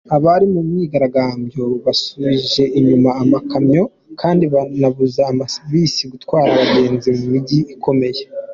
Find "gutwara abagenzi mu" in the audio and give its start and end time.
6.11-7.25